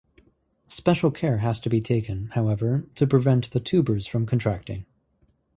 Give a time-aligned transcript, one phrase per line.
[0.67, 4.87] Special care has to be taken, however, to prevent the tubers from contracting.